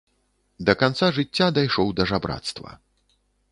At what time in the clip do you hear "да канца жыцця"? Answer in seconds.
0.69-1.47